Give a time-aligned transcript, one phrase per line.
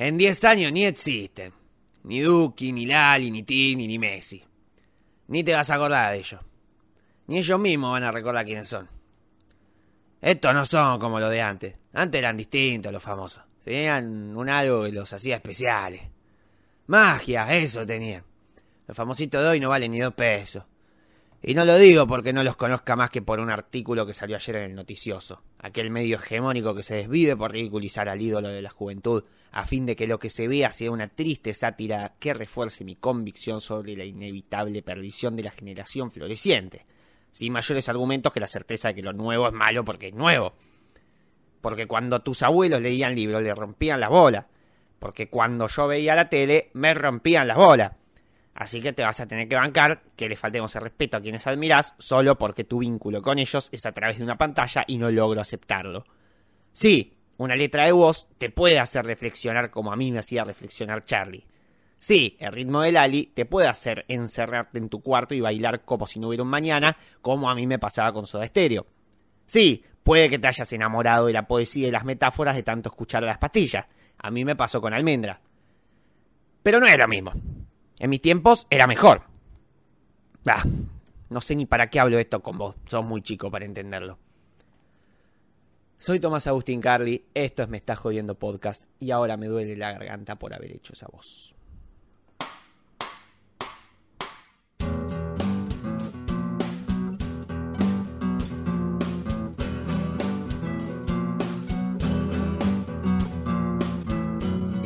[0.00, 1.52] En 10 años ni existen.
[2.04, 4.42] Ni Duki, ni Lali, ni Tini, ni Messi.
[5.28, 6.40] Ni te vas a acordar de ellos.
[7.26, 8.88] Ni ellos mismos van a recordar quiénes son.
[10.22, 11.74] Estos no son como los de antes.
[11.92, 13.44] Antes eran distintos los famosos.
[13.62, 16.00] Tenían un algo que los hacía especiales.
[16.86, 18.24] Magia, eso tenían.
[18.86, 20.64] Los famositos de hoy no valen ni dos pesos.
[21.42, 24.36] Y no lo digo porque no los conozca más que por un artículo que salió
[24.36, 28.60] ayer en el noticioso, aquel medio hegemónico que se desvive por ridiculizar al ídolo de
[28.60, 32.34] la juventud, a fin de que lo que se vea sea una triste sátira que
[32.34, 36.84] refuerce mi convicción sobre la inevitable perdición de la generación floreciente,
[37.30, 40.52] sin mayores argumentos que la certeza de que lo nuevo es malo porque es nuevo.
[41.62, 44.44] Porque cuando tus abuelos leían libros le rompían las bolas,
[44.98, 47.92] porque cuando yo veía la tele me rompían las bolas
[48.60, 51.46] Así que te vas a tener que bancar que le faltemos el respeto a quienes
[51.46, 55.10] admiras solo porque tu vínculo con ellos es a través de una pantalla y no
[55.10, 56.04] logro aceptarlo.
[56.74, 61.06] Sí, una letra de voz te puede hacer reflexionar como a mí me hacía reflexionar
[61.06, 61.46] Charlie.
[61.98, 66.06] Sí, el ritmo del Ali te puede hacer encerrarte en tu cuarto y bailar como
[66.06, 68.84] si no hubiera un mañana, como a mí me pasaba con Soda Stereo.
[69.46, 73.24] Sí, puede que te hayas enamorado de la poesía y las metáforas de tanto escuchar
[73.24, 73.86] a las pastillas.
[74.18, 75.40] A mí me pasó con Almendra.
[76.62, 77.32] Pero no es lo mismo.
[78.00, 79.24] En mis tiempos era mejor.
[80.42, 80.64] Bah,
[81.28, 82.74] no sé ni para qué hablo esto con vos.
[82.86, 84.18] Sos muy chico para entenderlo.
[85.98, 89.92] Soy Tomás Agustín Carly, esto es Me Está Jodiendo Podcast y ahora me duele la
[89.92, 91.54] garganta por haber hecho esa voz.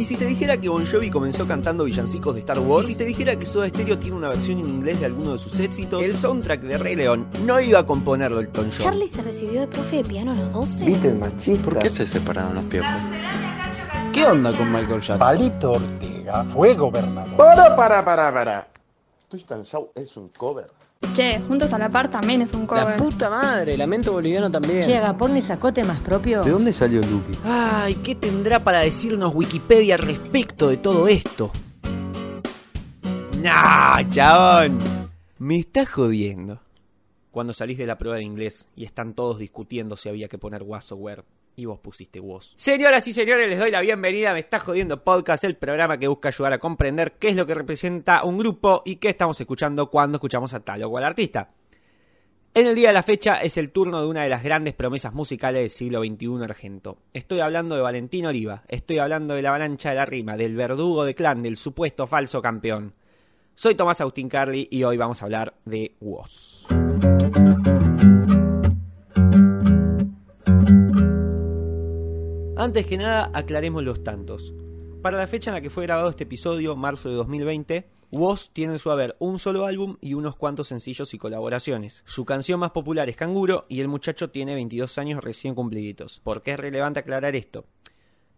[0.04, 2.84] ¿Y si te dijera que Bon Jovi comenzó cantando villancicos de Star Wars?
[2.84, 5.38] ¿Y si te dijera que Soda Stereo tiene una versión en inglés de alguno de
[5.38, 6.02] sus éxitos?
[6.02, 8.68] El soundtrack de Rey León no iba a componerlo el John.
[8.68, 10.84] Charlie se recibió de profe de piano a los 12.
[10.84, 11.64] ¿Viste el machista?
[11.64, 12.92] ¿Por qué se separaron los piojos?
[14.12, 15.18] ¿Qué onda con Michael Jackson?
[15.20, 17.36] Palito Ortega fue gobernador.
[17.38, 18.68] Para, para, para, para.
[19.30, 20.70] Twisted Show es un cover.
[21.12, 22.96] Che, Juntos a la Par también es un La cover.
[22.96, 24.82] puta madre, lamento boliviano también.
[24.84, 26.44] Che, Agapón sacó temas propios.
[26.44, 27.38] ¿De dónde salió Lucky?
[27.44, 31.52] Ay, ¿qué tendrá para decirnos Wikipedia respecto de todo esto?
[33.42, 34.78] Nah, chabón.
[35.38, 36.60] Me estás jodiendo.
[37.30, 40.62] Cuando salís de la prueba de inglés y están todos discutiendo si había que poner
[40.62, 40.96] was o
[41.56, 42.52] y vos pusiste was.
[42.56, 46.08] Señoras y señores, les doy la bienvenida a Me Estás Jodiendo Podcast, el programa que
[46.08, 49.90] busca ayudar a comprender qué es lo que representa un grupo y qué estamos escuchando
[49.90, 51.50] cuando escuchamos a tal o cual artista.
[52.56, 55.12] En el día de la fecha es el turno de una de las grandes promesas
[55.12, 56.98] musicales del siglo XXI argento.
[57.12, 61.04] Estoy hablando de Valentín Oliva, estoy hablando de la avalancha de la rima, del verdugo
[61.04, 62.94] de clan, del supuesto falso campeón.
[63.56, 66.66] Soy Tomás Agustín Carly y hoy vamos a hablar de Woz.
[72.64, 74.54] Antes que nada, aclaremos los tantos.
[75.02, 78.72] Para la fecha en la que fue grabado este episodio, marzo de 2020, Woz tiene
[78.72, 82.02] en su haber un solo álbum y unos cuantos sencillos y colaboraciones.
[82.06, 86.20] Su canción más popular es Canguro y el muchacho tiene 22 años recién cumpliditos.
[86.20, 87.66] ¿Por qué es relevante aclarar esto?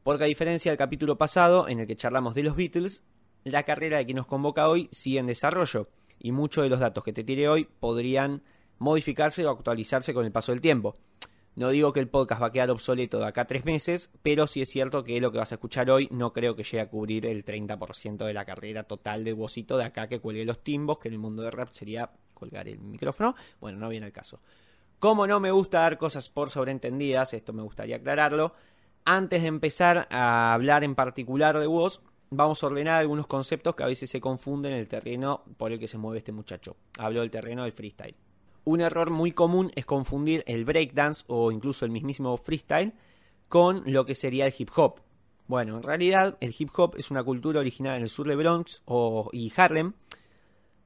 [0.02, 3.04] Porque a diferencia del capítulo pasado, en el que charlamos de los Beatles,
[3.44, 5.88] la carrera de quien nos convoca hoy sigue en desarrollo
[6.18, 8.42] y muchos de los datos que te tire hoy podrían
[8.78, 10.96] modificarse o actualizarse con el paso del tiempo.
[11.56, 14.60] No digo que el podcast va a quedar obsoleto de acá tres meses, pero sí
[14.60, 17.24] es cierto que lo que vas a escuchar hoy no creo que llegue a cubrir
[17.24, 21.08] el 30% de la carrera total de Bocito de acá que cuelgue los timbos, que
[21.08, 23.34] en el mundo de rap sería colgar el micrófono.
[23.58, 24.40] Bueno, no viene al caso.
[24.98, 28.54] Como no me gusta dar cosas por sobreentendidas, esto me gustaría aclararlo,
[29.06, 33.84] antes de empezar a hablar en particular de voz, vamos a ordenar algunos conceptos que
[33.84, 36.76] a veces se confunden en el terreno por el que se mueve este muchacho.
[36.98, 38.16] Hablo del terreno del freestyle.
[38.66, 42.94] Un error muy común es confundir el breakdance o incluso el mismísimo freestyle
[43.46, 45.02] con lo que sería el hip hop.
[45.46, 48.82] Bueno, en realidad el hip hop es una cultura originada en el sur de Bronx
[48.84, 49.92] o, y Harlem,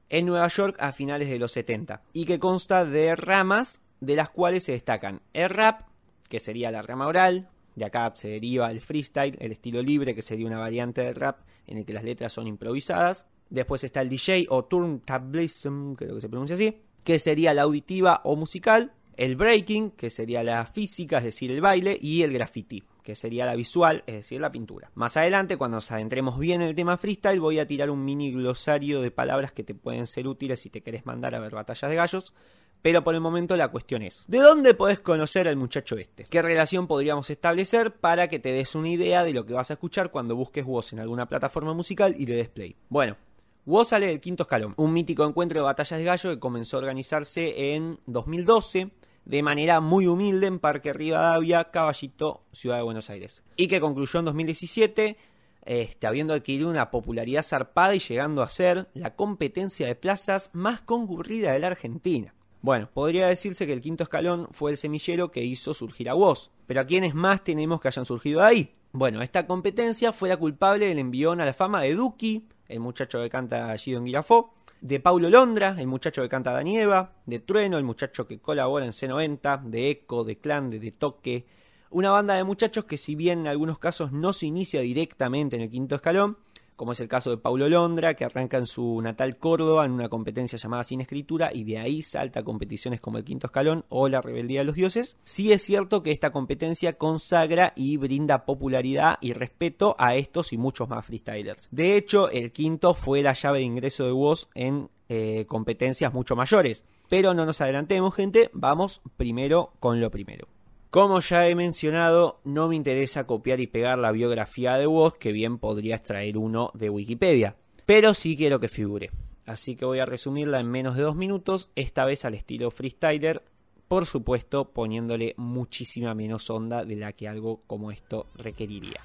[0.09, 4.29] en Nueva York a finales de los 70, y que consta de ramas de las
[4.29, 5.87] cuales se destacan el rap,
[6.29, 10.21] que sería la rama oral, de acá se deriva el freestyle, el estilo libre, que
[10.21, 13.25] sería una variante del rap en el que las letras son improvisadas.
[13.49, 18.21] Después está el DJ o turntablism, creo que se pronuncia así, que sería la auditiva
[18.23, 18.93] o musical.
[19.17, 21.97] El breaking, que sería la física, es decir, el baile.
[22.01, 24.91] Y el graffiti, que sería la visual, es decir, la pintura.
[24.95, 28.31] Más adelante, cuando nos adentremos bien en el tema freestyle, voy a tirar un mini
[28.31, 31.89] glosario de palabras que te pueden ser útiles si te querés mandar a ver batallas
[31.89, 32.33] de gallos.
[32.81, 36.23] Pero por el momento la cuestión es, ¿de dónde podés conocer al muchacho este?
[36.23, 39.73] ¿Qué relación podríamos establecer para que te des una idea de lo que vas a
[39.73, 42.75] escuchar cuando busques voz en alguna plataforma musical y le des play?
[42.89, 43.17] Bueno,
[43.65, 46.79] Woz sale del quinto escalón, un mítico encuentro de batallas de gallo que comenzó a
[46.79, 48.89] organizarse en 2012
[49.25, 54.19] de manera muy humilde en Parque Rivadavia, Caballito, Ciudad de Buenos Aires, y que concluyó
[54.19, 55.17] en 2017
[55.63, 60.81] este, habiendo adquirido una popularidad zarpada y llegando a ser la competencia de plazas más
[60.81, 62.33] concurrida de la Argentina.
[62.63, 66.49] Bueno, podría decirse que el quinto escalón fue el semillero que hizo surgir a Woz,
[66.65, 68.73] pero ¿a quiénes más tenemos que hayan surgido ahí?
[68.91, 73.21] Bueno, esta competencia fue la culpable del envión a la fama de Duki, el muchacho
[73.21, 77.77] que canta Gido en Girafó, de Paulo Londra, el muchacho que canta Danieva, de Trueno,
[77.77, 81.45] el muchacho que colabora en C90, de Eco, de Clan, de, de Toque,
[81.91, 85.61] una banda de muchachos que si bien en algunos casos no se inicia directamente en
[85.61, 86.37] el quinto escalón,
[86.75, 90.09] como es el caso de Paulo Londra, que arranca en su natal Córdoba en una
[90.09, 94.07] competencia llamada Sin Escritura y de ahí salta a competiciones como el Quinto Escalón o
[94.09, 95.17] la Rebeldía de los Dioses.
[95.23, 100.57] Sí es cierto que esta competencia consagra y brinda popularidad y respeto a estos y
[100.57, 101.67] muchos más freestylers.
[101.71, 106.35] De hecho, el quinto fue la llave de ingreso de Woz en eh, competencias mucho
[106.35, 106.85] mayores.
[107.09, 110.47] Pero no nos adelantemos, gente, vamos primero con lo primero.
[110.91, 115.31] Como ya he mencionado, no me interesa copiar y pegar la biografía de Woz, que
[115.31, 117.55] bien podría extraer uno de Wikipedia,
[117.85, 119.09] pero sí quiero que figure.
[119.45, 123.41] Así que voy a resumirla en menos de dos minutos, esta vez al estilo freestyler,
[123.87, 128.99] por supuesto poniéndole muchísima menos onda de la que algo como esto requeriría.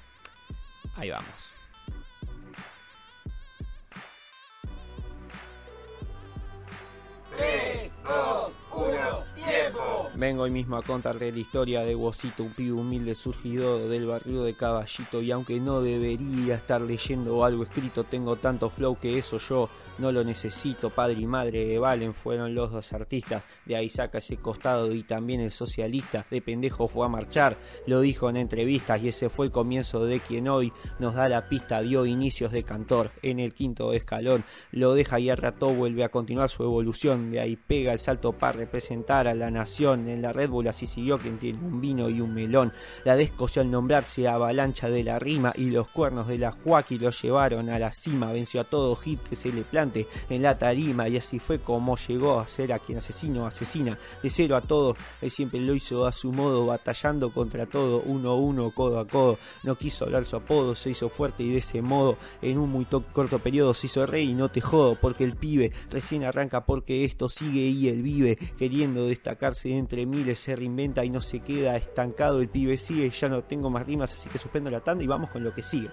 [0.97, 1.53] Ahí vamos.
[10.15, 14.41] Vengo hoy mismo a contarle la historia de Wosito, un pibe humilde surgido del barrio
[14.41, 19.37] de Caballito y aunque no debería estar leyendo algo escrito, tengo tanto flow que eso
[19.37, 20.89] yo no lo necesito.
[20.89, 25.03] Padre y madre de Valen fueron los dos artistas, de ahí saca ese costado y
[25.03, 26.25] también el socialista.
[26.31, 27.55] De pendejo fue a marchar,
[27.85, 31.47] lo dijo en entrevistas y ese fue el comienzo de quien hoy nos da la
[31.47, 36.03] pista, dio inicios de cantor en el quinto escalón, lo deja y al rato vuelve
[36.03, 40.21] a continuar su evolución, de ahí pega el salto para representar a la nación en
[40.21, 42.73] la Red Bull así siguió quien tiene un vino y un melón.
[43.05, 47.11] La descoció al nombrarse avalancha de la rima y los cuernos de la Joaquín lo
[47.11, 48.31] llevaron a la cima.
[48.31, 51.97] Venció a todo hit que se le plante en la tarima y así fue como
[51.97, 53.97] llegó a ser a quien asesino asesina.
[54.21, 58.31] De cero a todo, él siempre lo hizo a su modo, batallando contra todo, uno
[58.31, 59.37] a uno, codo a codo.
[59.63, 62.85] No quiso hablar su apodo, se hizo fuerte y de ese modo, en un muy
[62.85, 67.05] corto periodo, se hizo rey y no te jodo, porque el pibe recién arranca porque
[67.05, 71.75] esto sigue y él vive, queriendo destacarse entre miles, se reinventa y no se queda
[71.75, 75.07] estancado, el pibe sigue, ya no tengo más rimas, así que suspendo la tanda y
[75.07, 75.89] vamos con lo que sigue.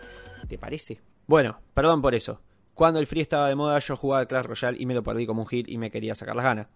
[0.48, 1.00] ¿Te parece?
[1.26, 2.40] Bueno, perdón por eso.
[2.74, 5.42] Cuando el free estaba de moda yo jugaba Clash Royale y me lo perdí como
[5.42, 6.68] un hit y me quería sacar las ganas.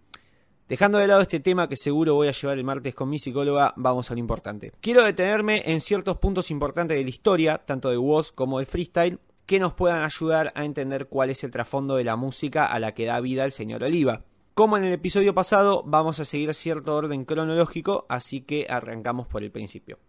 [0.69, 3.73] Dejando de lado este tema que seguro voy a llevar el martes con mi psicóloga,
[3.77, 4.73] vamos a lo importante.
[4.81, 9.21] Quiero detenerme en ciertos puntos importantes de la historia, tanto de Woz como del freestyle,
[9.47, 12.93] que nos puedan ayudar a entender cuál es el trasfondo de la música a la
[12.93, 14.25] que da vida el señor Oliva.
[14.59, 19.45] Como en el episodio pasado, vamos a seguir cierto orden cronológico, así que arrancamos por
[19.45, 20.01] el principio.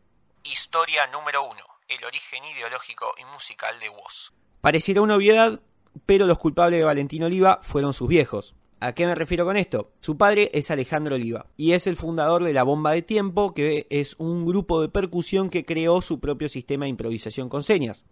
[0.44, 1.56] Historia número 1.
[1.88, 4.32] El origen ideológico y musical de Woz.
[4.60, 5.62] Pareciera una obviedad,
[6.08, 8.56] pero los culpables de Valentín Oliva fueron sus viejos.
[8.80, 9.92] ¿A qué me refiero con esto?
[10.00, 13.86] Su padre es Alejandro Oliva y es el fundador de la Bomba de Tiempo, que
[13.92, 18.08] es un grupo de percusión que creó su propio sistema de improvisación con señas.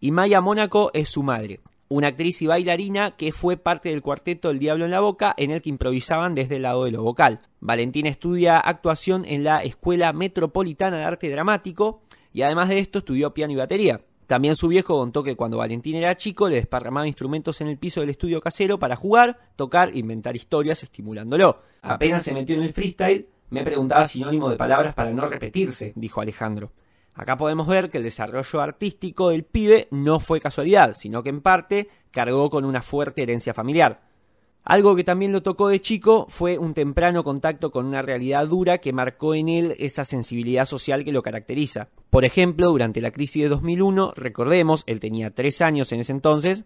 [0.00, 4.50] Y Maya Mónaco es su madre, una actriz y bailarina que fue parte del cuarteto
[4.50, 7.40] El Diablo en la Boca, en el que improvisaban desde el lado de lo vocal.
[7.60, 12.02] Valentina estudia actuación en la Escuela Metropolitana de Arte Dramático
[12.32, 14.00] y además de esto estudió piano y batería.
[14.26, 18.00] También su viejo contó que cuando Valentín era chico le desparramaba instrumentos en el piso
[18.00, 21.60] del estudio casero para jugar, tocar e inventar historias estimulándolo.
[21.82, 26.20] Apenas se metió en el freestyle, me preguntaba sinónimo de palabras para no repetirse, dijo
[26.20, 26.72] Alejandro.
[27.14, 31.40] Acá podemos ver que el desarrollo artístico del pibe no fue casualidad, sino que en
[31.40, 34.02] parte cargó con una fuerte herencia familiar.
[34.64, 38.78] Algo que también lo tocó de chico fue un temprano contacto con una realidad dura
[38.78, 41.88] que marcó en él esa sensibilidad social que lo caracteriza.
[42.08, 46.64] Por ejemplo, durante la crisis de 2001, recordemos, él tenía tres años en ese entonces,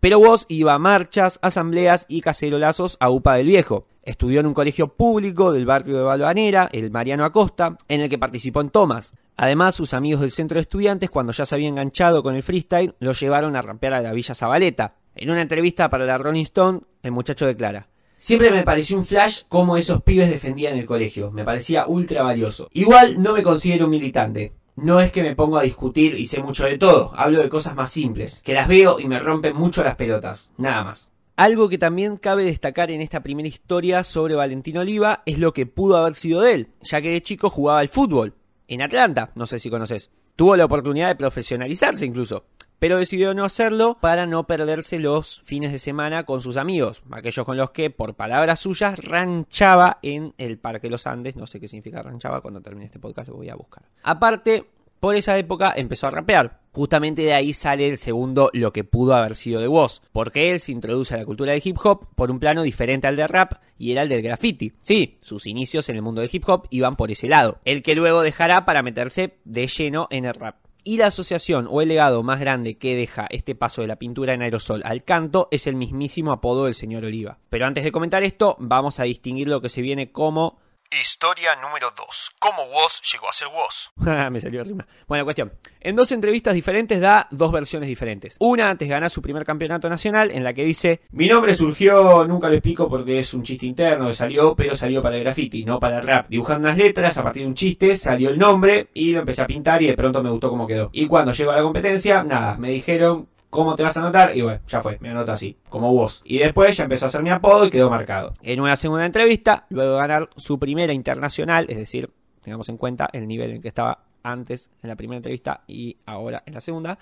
[0.00, 3.86] pero vos iba a marchas, asambleas y cacerolazos a UPA del Viejo.
[4.02, 8.18] Estudió en un colegio público del barrio de Balvanera, el Mariano Acosta, en el que
[8.18, 9.14] participó en tomas.
[9.36, 12.94] Además, sus amigos del centro de estudiantes, cuando ya se había enganchado con el freestyle,
[13.00, 14.94] lo llevaron a rampear a la Villa Zabaleta.
[15.14, 19.42] En una entrevista para la Rolling Stone, el muchacho declara: Siempre me pareció un flash
[19.48, 21.30] cómo esos pibes defendían el colegio.
[21.30, 22.68] Me parecía ultra valioso.
[22.72, 24.54] Igual no me considero un militante.
[24.76, 27.12] No es que me pongo a discutir y sé mucho de todo.
[27.14, 30.52] Hablo de cosas más simples, que las veo y me rompen mucho las pelotas.
[30.56, 31.10] Nada más.
[31.36, 35.66] Algo que también cabe destacar en esta primera historia sobre Valentín Oliva es lo que
[35.66, 38.34] pudo haber sido de él, ya que de chico jugaba al fútbol.
[38.68, 40.10] En Atlanta, no sé si conoces.
[40.34, 42.44] Tuvo la oportunidad de profesionalizarse incluso
[42.78, 47.44] pero decidió no hacerlo para no perderse los fines de semana con sus amigos, aquellos
[47.46, 51.36] con los que, por palabras suyas, ranchaba en el Parque Los Andes.
[51.36, 53.84] No sé qué significa ranchaba, cuando termine este podcast lo voy a buscar.
[54.02, 54.68] Aparte,
[55.00, 56.60] Por esa época empezó a rapear.
[56.72, 60.60] Justamente de ahí sale el segundo lo que pudo haber sido de Woz, porque él
[60.60, 63.54] se introduce a la cultura del hip hop por un plano diferente al del rap
[63.78, 64.74] y era el del graffiti.
[64.82, 67.94] Sí, sus inicios en el mundo del hip hop iban por ese lado, el que
[67.94, 70.56] luego dejará para meterse de lleno en el rap.
[70.84, 74.34] Y la asociación o el legado más grande que deja este paso de la pintura
[74.34, 77.38] en aerosol al canto es el mismísimo apodo del señor Oliva.
[77.48, 80.58] Pero antes de comentar esto, vamos a distinguir lo que se viene como
[80.90, 82.30] Historia número 2.
[82.38, 83.90] ¿Cómo Woz llegó a ser Woz?
[84.30, 84.86] Me salió rima.
[85.08, 85.52] Bueno, cuestión.
[85.80, 88.36] En dos entrevistas diferentes da dos versiones diferentes.
[88.40, 92.48] Una antes ganar su primer campeonato nacional, en la que dice: Mi nombre surgió, nunca
[92.48, 95.98] lo explico porque es un chiste interno salió, pero salió para el graffiti, no para
[95.98, 96.28] el rap.
[96.28, 99.46] Dibujando unas letras, a partir de un chiste, salió el nombre y lo empecé a
[99.46, 100.90] pintar y de pronto me gustó cómo quedó.
[100.92, 104.36] Y cuando llegó a la competencia, nada, me dijeron ¿Cómo te vas a anotar?
[104.36, 106.22] Y bueno, ya fue, me anoto así, como vos.
[106.24, 108.34] Y después ya empezó a hacer mi apodo y quedó marcado.
[108.42, 112.10] En una segunda entrevista, luego de ganar su primera internacional, es decir,
[112.42, 116.42] tengamos en cuenta el nivel en que estaba antes en la primera entrevista y ahora
[116.46, 116.98] en la segunda.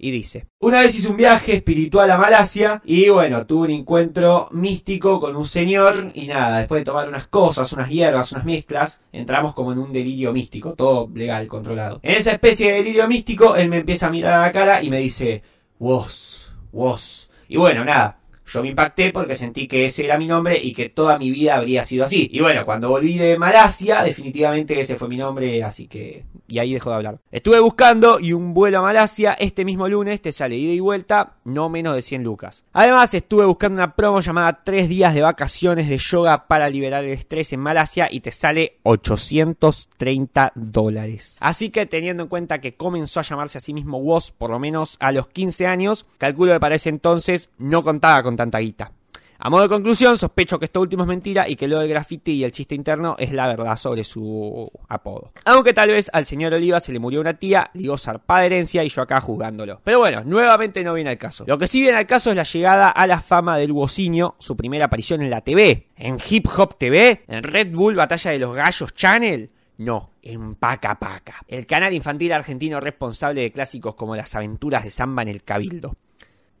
[0.00, 4.48] Y dice, una vez hice un viaje espiritual a Malasia y bueno, tuve un encuentro
[4.52, 9.00] místico con un señor y nada, después de tomar unas cosas, unas hierbas, unas mezclas,
[9.10, 11.98] entramos como en un delirio místico, todo legal, controlado.
[12.04, 14.88] En esa especie de delirio místico, él me empieza a mirar a la cara y
[14.88, 15.42] me dice,
[15.78, 17.30] Woz, Woz.
[17.48, 18.18] Y bueno, nada,
[18.48, 21.56] yo me impacté porque sentí que ese era mi nombre y que toda mi vida
[21.56, 22.28] habría sido así.
[22.32, 26.24] Y bueno, cuando volví de Malasia, definitivamente ese fue mi nombre, así que...
[26.50, 27.18] Y ahí dejó de hablar.
[27.30, 31.34] Estuve buscando y un vuelo a Malasia este mismo lunes te sale ida y vuelta,
[31.44, 32.64] no menos de 100 lucas.
[32.72, 37.10] Además, estuve buscando una promo llamada 3 días de vacaciones de yoga para liberar el
[37.10, 41.36] estrés en Malasia y te sale 830 dólares.
[41.40, 44.58] Así que teniendo en cuenta que comenzó a llamarse a sí mismo Woz por lo
[44.58, 48.92] menos a los 15 años, calculo que para ese entonces no contaba con tanta guita.
[49.40, 52.32] A modo de conclusión, sospecho que esto último es mentira y que lo del graffiti
[52.32, 55.30] y el chiste interno es la verdad sobre su apodo.
[55.44, 58.88] Aunque tal vez al señor Oliva se le murió una tía, digo zarpada herencia y
[58.88, 59.80] yo acá juzgándolo.
[59.84, 61.44] Pero bueno, nuevamente no viene al caso.
[61.46, 64.56] Lo que sí viene al caso es la llegada a la fama del Wocinio, su
[64.56, 68.54] primera aparición en la TV, en Hip Hop TV, en Red Bull Batalla de los
[68.54, 69.52] Gallos Channel.
[69.76, 74.90] No, en Paca Paca, el canal infantil argentino responsable de clásicos como las aventuras de
[74.90, 75.94] Samba en el Cabildo.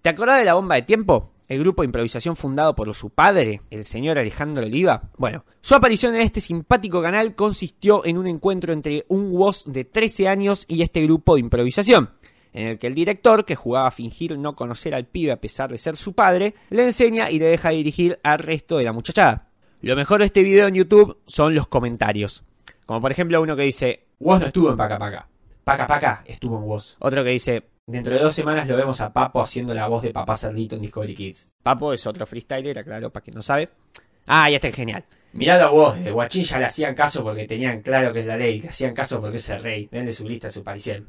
[0.00, 1.32] ¿Te acordás de la bomba de tiempo?
[1.48, 5.10] El grupo de improvisación fundado por su padre, el señor Alejandro Oliva.
[5.16, 9.84] Bueno, su aparición en este simpático canal consistió en un encuentro entre un Woz de
[9.84, 12.10] 13 años y este grupo de improvisación,
[12.52, 15.70] en el que el director, que jugaba a fingir no conocer al pibe a pesar
[15.70, 19.48] de ser su padre, le enseña y le deja dirigir al resto de la muchachada.
[19.80, 22.44] Lo mejor de este video en YouTube son los comentarios.
[22.84, 25.28] Como por ejemplo uno que dice, Woz no estuvo en Paca Paca.
[25.64, 26.96] Paca Paca estuvo en Woz.
[26.98, 30.10] Otro que dice, Dentro de dos semanas lo vemos a Papo haciendo la voz de
[30.10, 31.48] Papá Cerdito en Discovery Kids.
[31.62, 33.70] Papo es otro freestyler, claro, para quien no sabe.
[34.26, 35.06] Ah, ya está genial.
[35.32, 38.36] Mirá la voz de Guachín ya le hacían caso porque tenían claro que es la
[38.36, 39.88] ley, le hacían caso porque es el rey.
[39.90, 41.08] Ven de su lista su aparición.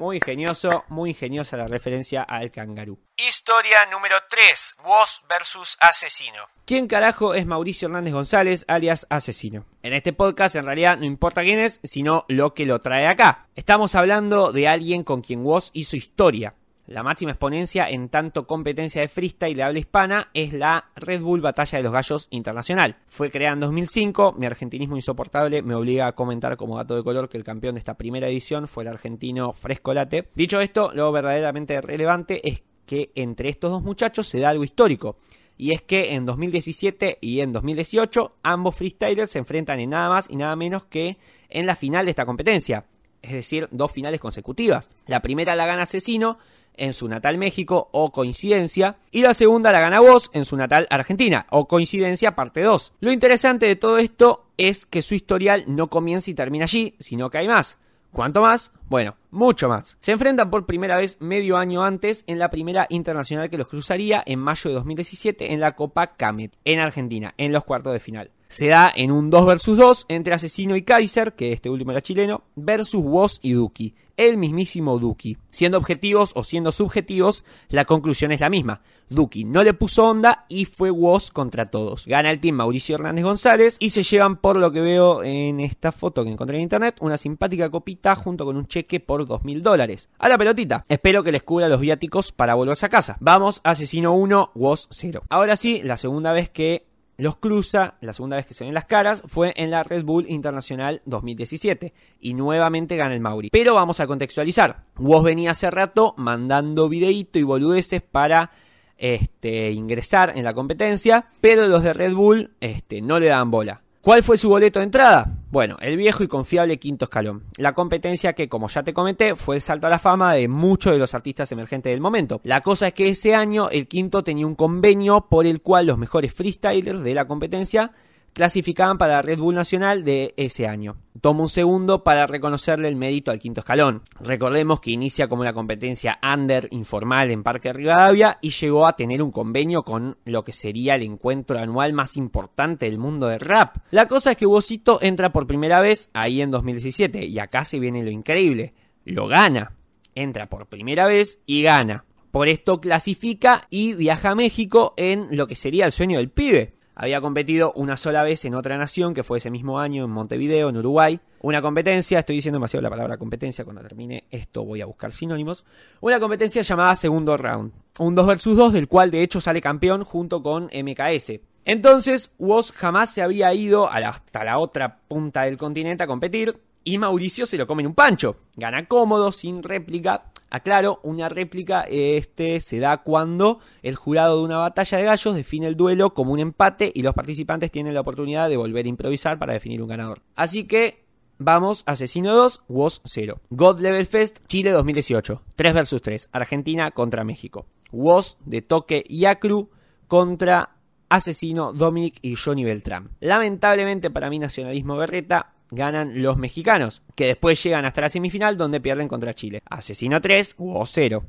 [0.00, 2.98] Muy ingenioso, muy ingeniosa la referencia al kangaroo.
[3.16, 4.76] Historia número 3.
[4.84, 6.48] Woz versus Asesino.
[6.64, 9.66] ¿Quién carajo es Mauricio Hernández González, alias Asesino?
[9.82, 13.48] En este podcast en realidad no importa quién es, sino lo que lo trae acá.
[13.54, 16.54] Estamos hablando de alguien con quien Woz hizo historia.
[16.86, 21.40] La máxima exponencia en tanto competencia de freestyle de habla hispana es la Red Bull
[21.40, 22.96] Batalla de los Gallos Internacional.
[23.08, 27.28] Fue creada en 2005, mi argentinismo insoportable me obliga a comentar como dato de color
[27.28, 30.28] que el campeón de esta primera edición fue el argentino Frescolate.
[30.34, 35.16] Dicho esto, lo verdaderamente relevante es que entre estos dos muchachos se da algo histórico.
[35.56, 40.28] Y es que en 2017 y en 2018 ambos freestylers se enfrentan en nada más
[40.28, 42.86] y nada menos que en la final de esta competencia.
[43.22, 44.90] Es decir, dos finales consecutivas.
[45.06, 46.38] La primera la gana Asesino
[46.76, 50.86] en su natal México o coincidencia, y la segunda la gana Voz en su natal
[50.90, 52.94] Argentina o coincidencia parte 2.
[53.00, 57.30] Lo interesante de todo esto es que su historial no comienza y termina allí, sino
[57.30, 57.78] que hay más.
[58.12, 58.72] ¿Cuánto más?
[58.90, 59.96] Bueno, mucho más.
[60.00, 64.22] Se enfrentan por primera vez medio año antes en la primera internacional que los cruzaría
[64.26, 68.30] en mayo de 2017 en la Copa Camet, en Argentina, en los cuartos de final.
[68.52, 72.02] Se da en un 2 versus 2 entre Asesino y Kaiser, que este último era
[72.02, 75.38] chileno, versus Woz y Duki el mismísimo Duki.
[75.50, 78.82] Siendo objetivos o siendo subjetivos, la conclusión es la misma.
[79.08, 82.06] Duki no le puso onda y fue Woz contra todos.
[82.06, 85.92] Gana el team Mauricio Hernández González y se llevan, por lo que veo en esta
[85.92, 89.62] foto que encontré en internet, una simpática copita junto con un cheque por dos mil
[89.62, 90.08] dólares.
[90.18, 90.84] A la pelotita.
[90.88, 93.16] Espero que les cubra los viáticos para volverse a casa.
[93.20, 95.22] Vamos, Asesino 1, Woz 0.
[95.28, 96.91] Ahora sí, la segunda vez que
[97.22, 100.26] los cruza, la segunda vez que se ven las caras, fue en la Red Bull
[100.28, 103.48] Internacional 2017 y nuevamente gana el Mauri.
[103.50, 104.86] Pero vamos a contextualizar.
[104.98, 108.50] Woz venía hace rato mandando videíto y boludeces para
[108.98, 113.82] este, ingresar en la competencia, pero los de Red Bull este, no le dan bola.
[114.02, 115.38] ¿Cuál fue su boleto de entrada?
[115.52, 117.44] Bueno, el viejo y confiable quinto escalón.
[117.56, 120.92] La competencia que, como ya te comenté, fue el salto a la fama de muchos
[120.92, 122.40] de los artistas emergentes del momento.
[122.42, 125.98] La cosa es que ese año el quinto tenía un convenio por el cual los
[125.98, 127.92] mejores freestylers de la competencia
[128.32, 130.96] clasificaban para la Red Bull Nacional de ese año.
[131.20, 134.02] Tomo un segundo para reconocerle el mérito al quinto escalón.
[134.20, 139.22] Recordemos que inicia como una competencia under informal en Parque Rivadavia y llegó a tener
[139.22, 143.76] un convenio con lo que sería el encuentro anual más importante del mundo del rap.
[143.90, 147.78] La cosa es que Wosito entra por primera vez ahí en 2017 y acá se
[147.78, 148.74] viene lo increíble.
[149.04, 149.76] Lo gana.
[150.14, 152.04] Entra por primera vez y gana.
[152.30, 156.74] Por esto clasifica y viaja a México en lo que sería el sueño del pibe
[156.94, 160.68] había competido una sola vez en otra nación, que fue ese mismo año en Montevideo,
[160.68, 161.20] en Uruguay.
[161.40, 165.64] Una competencia, estoy diciendo demasiado la palabra competencia, cuando termine esto voy a buscar sinónimos.
[166.00, 167.72] Una competencia llamada Segundo Round.
[167.98, 171.40] Un 2 vs 2 del cual de hecho sale campeón junto con MKS.
[171.64, 176.98] Entonces, Woz jamás se había ido hasta la otra punta del continente a competir y
[176.98, 178.36] Mauricio se lo come en un pancho.
[178.56, 184.58] Gana cómodo, sin réplica, Aclaro, una réplica este se da cuando el jurado de una
[184.58, 188.50] batalla de gallos define el duelo como un empate y los participantes tienen la oportunidad
[188.50, 190.20] de volver a improvisar para definir un ganador.
[190.36, 191.06] Así que
[191.38, 193.40] vamos, Asesino 2, WOS 0.
[193.48, 195.40] God Level Fest, Chile 2018.
[195.56, 197.64] 3 vs 3, Argentina contra México.
[197.90, 199.70] WOS de Toque y Acru
[200.06, 200.76] contra
[201.08, 203.08] Asesino, Dominic y Johnny Beltrán.
[203.20, 208.80] Lamentablemente para mi nacionalismo berreta, ganan los mexicanos, que después llegan hasta la semifinal donde
[208.80, 209.62] pierden contra Chile.
[209.68, 211.24] Asesino 3 o 0.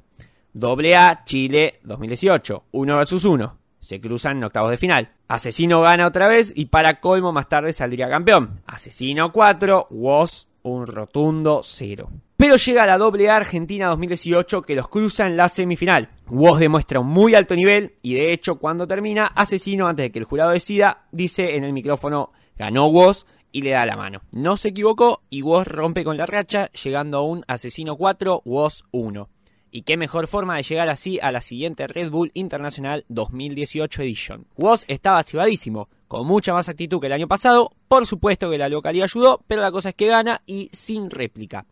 [0.53, 3.57] Doble A, Chile 2018, 1 vs 1.
[3.79, 5.09] Se cruzan en octavos de final.
[5.27, 8.61] Asesino gana otra vez y para colmo más tarde saldría campeón.
[8.67, 12.09] Asesino 4, WOS un rotundo 0.
[12.37, 16.09] Pero llega la doble Argentina 2018 que los cruza en la semifinal.
[16.27, 20.19] WOS demuestra un muy alto nivel y de hecho cuando termina, Asesino antes de que
[20.19, 24.23] el jurado decida, dice en el micrófono ganó WOS y le da la mano.
[24.31, 28.83] No se equivocó y Woz rompe con la racha, llegando a un asesino 4, Woz
[28.91, 29.29] 1.
[29.71, 34.47] Y qué mejor forma de llegar así a la siguiente Red Bull Internacional 2018 Edition.
[34.57, 37.71] Woz estaba cibadísimo, con mucha más actitud que el año pasado.
[37.87, 41.65] Por supuesto que la localidad ayudó, pero la cosa es que gana y sin réplica.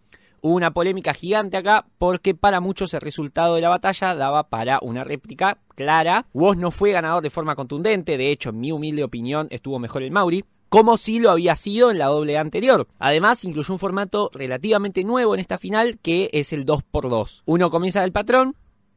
[0.44, 4.80] Hubo una polémica gigante acá porque para muchos el resultado de la batalla daba para
[4.82, 6.26] una réplica clara.
[6.34, 10.02] Woz no fue ganador de forma contundente, de hecho en mi humilde opinión estuvo mejor
[10.02, 12.88] el Mauri como si lo había sido en la doble anterior.
[12.98, 17.42] Además, incluyó un formato relativamente nuevo en esta final que es el 2x2.
[17.46, 18.56] Uno comienza del patrón,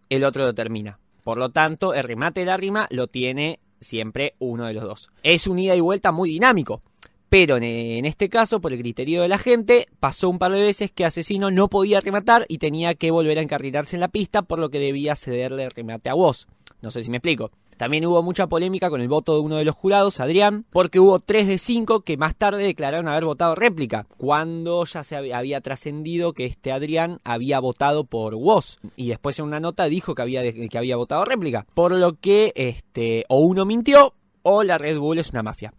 [0.08, 1.00] el otro lo termina.
[1.24, 5.10] Por lo tanto, el remate de la rima lo tiene siempre uno de los dos.
[5.24, 6.80] Es un ida y vuelta muy dinámico.
[7.28, 10.92] Pero en este caso, por el criterio de la gente, pasó un par de veces
[10.92, 14.60] que Asesino no podía rematar y tenía que volver a encarrilarse en la pista, por
[14.60, 16.46] lo que debía cederle el remate a vos.
[16.82, 17.50] No sé si me explico.
[17.76, 21.18] También hubo mucha polémica con el voto de uno de los jurados, Adrián, porque hubo
[21.18, 26.32] 3 de 5 que más tarde declararon haber votado réplica, cuando ya se había trascendido
[26.32, 30.42] que este Adrián había votado por Woz y después en una nota dijo que había,
[30.42, 35.18] que había votado réplica, por lo que este, o uno mintió o la Red Bull
[35.18, 35.74] es una mafia.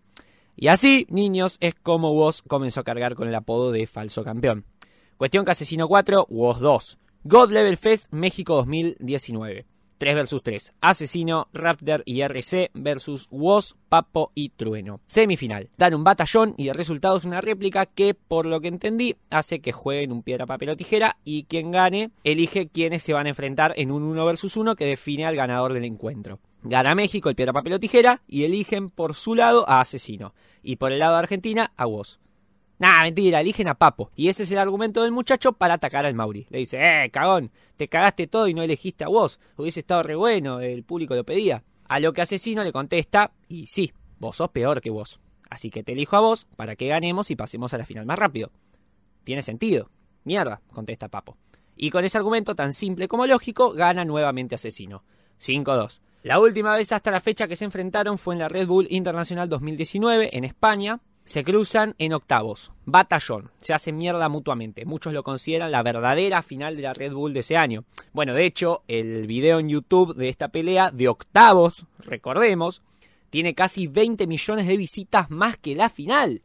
[0.58, 4.66] Y así, niños, es como Woz comenzó a cargar con el apodo de falso campeón.
[5.18, 6.98] Cuestión que Asesino 4, Woz 2.
[7.24, 9.66] God Level Fest México 2019.
[9.98, 10.74] 3 vs 3.
[10.82, 15.00] Asesino, Raptor y RC versus Woz, Papo y Trueno.
[15.06, 15.70] Semifinal.
[15.78, 19.60] Dan un batallón y el resultado es una réplica que, por lo que entendí, hace
[19.60, 23.30] que jueguen un piedra, papel o tijera y quien gane elige quiénes se van a
[23.30, 26.40] enfrentar en un 1 vs 1 que define al ganador del encuentro.
[26.64, 30.78] Gana México el piedra, papel o tijera y eligen por su lado a Asesino y
[30.78, 32.20] por el lado de Argentina a Woz.
[32.78, 34.12] Nah, mentira, eligen a Papo.
[34.16, 36.46] Y ese es el argumento del muchacho para atacar al Mauri.
[36.50, 39.40] Le dice, eh, cagón, te cagaste todo y no elegiste a vos.
[39.58, 41.64] Hubiese estado re bueno, el público lo pedía.
[41.88, 45.20] A lo que Asesino le contesta, y sí, vos sos peor que vos.
[45.50, 48.20] Así que te elijo a vos para que ganemos y pasemos a la final más
[48.20, 48.52] rápido.
[49.24, 49.90] Tiene sentido.
[50.24, 51.38] Mierda, contesta Papo.
[51.78, 55.04] Y con ese argumento tan simple como lógico, gana nuevamente Asesino.
[55.40, 56.02] 5-2.
[56.24, 59.48] La última vez hasta la fecha que se enfrentaron fue en la Red Bull Internacional
[59.48, 62.72] 2019 en España, se cruzan en octavos.
[62.86, 63.52] Batallón.
[63.60, 64.86] Se hacen mierda mutuamente.
[64.86, 67.84] Muchos lo consideran la verdadera final de la Red Bull de ese año.
[68.14, 72.84] Bueno, de hecho, el video en YouTube de esta pelea de octavos, recordemos,
[73.32, 76.42] tiene casi 20 millones de visitas más que la final.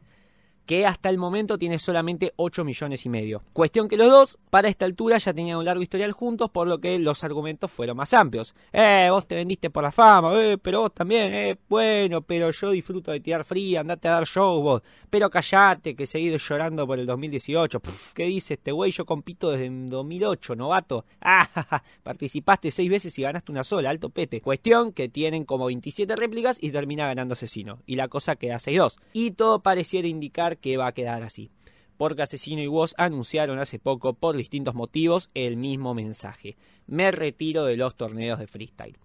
[0.71, 3.43] Que hasta el momento tiene solamente 8 millones y medio.
[3.53, 6.79] Cuestión que los dos, para esta altura, ya tenían un largo historial juntos, por lo
[6.79, 8.55] que los argumentos fueron más amplios.
[8.73, 12.71] Eh, vos te vendiste por la fama, eh, pero vos también, eh, bueno, pero yo
[12.71, 14.83] disfruto de tirar fría, andate a dar shows vos.
[15.11, 17.83] Pero callate, que seguido llorando por el 2018.
[18.15, 18.93] ¿Qué dice este güey?
[18.93, 21.05] Yo compito desde el 2008, novato.
[21.23, 24.41] Ah, participaste seis veces y ganaste una sola, alto pete.
[24.41, 27.81] Cuestión que tienen como 27 réplicas y termina ganando Asesino.
[27.87, 28.99] Y la cosa queda 6-2.
[29.13, 31.51] Y todo pareciera indicar que va a quedar así.
[31.97, 36.57] Porque Asesino y Woz anunciaron hace poco, por distintos motivos, el mismo mensaje.
[36.87, 38.97] Me retiro de los torneos de freestyle.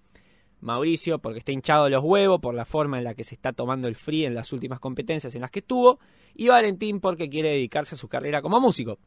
[0.62, 3.54] Mauricio, porque está hinchado de los huevos, por la forma en la que se está
[3.54, 6.00] tomando el free en las últimas competencias en las que estuvo,
[6.34, 8.98] y Valentín porque quiere dedicarse a su carrera como músico.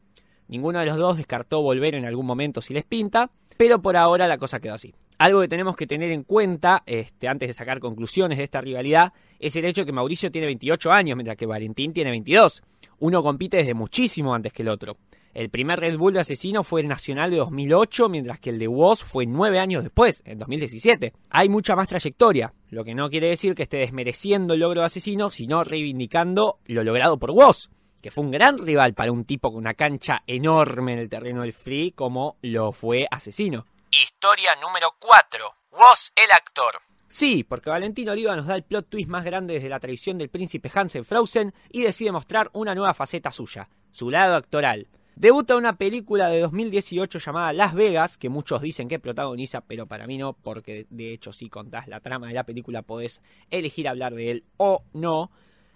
[0.47, 4.27] Ninguno de los dos descartó volver en algún momento si les pinta, pero por ahora
[4.27, 4.93] la cosa quedó así.
[5.19, 9.11] Algo que tenemos que tener en cuenta, este, antes de sacar conclusiones de esta rivalidad,
[9.37, 12.63] es el hecho de que Mauricio tiene 28 años, mientras que Valentín tiene 22.
[12.99, 14.95] Uno compite desde muchísimo antes que el otro.
[15.33, 18.69] El primer Red Bull de Asesino fue el Nacional de 2008, mientras que el de
[18.69, 21.11] Woz fue nueve años después, en 2017.
[21.31, 24.85] Hay mucha más trayectoria, lo que no quiere decir que esté desmereciendo el logro de
[24.85, 27.69] Asesino, sino reivindicando lo logrado por Woz
[28.01, 31.41] que fue un gran rival para un tipo con una cancha enorme en el terreno
[31.41, 33.65] del free como lo fue Asesino.
[33.91, 35.43] Historia número 4.
[35.71, 36.75] Woz el actor.
[37.07, 40.29] Sí, porque Valentino Oliva nos da el plot twist más grande desde la tradición del
[40.29, 44.89] príncipe Hansen Frozen y decide mostrar una nueva faceta suya, su lado actoral.
[45.15, 50.05] Debuta una película de 2018 llamada Las Vegas, que muchos dicen que protagoniza, pero para
[50.05, 54.13] mí no, porque de hecho si contás la trama de la película podés elegir hablar
[54.13, 55.31] de él o no,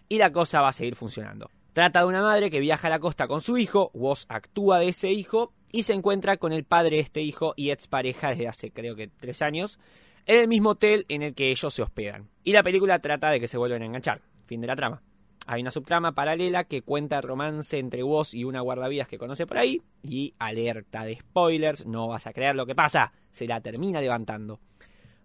[0.08, 1.49] y la cosa va a seguir funcionando.
[1.74, 4.90] Trata de una madre que viaja a la costa con su hijo, Woz actúa de
[4.90, 8.48] ese hijo y se encuentra con el padre de este hijo y ex pareja desde
[8.48, 9.80] hace creo que tres años
[10.28, 12.30] en el mismo hotel en el que ellos se hospedan.
[12.44, 14.22] Y la película trata de que se vuelven a enganchar.
[14.46, 15.02] Fin de la trama.
[15.48, 19.48] Hay una subtrama paralela que cuenta el romance entre Woz y una guardavidas que conoce
[19.48, 19.82] por ahí.
[20.04, 23.12] Y alerta de spoilers, no vas a creer lo que pasa.
[23.32, 24.60] Se la termina levantando.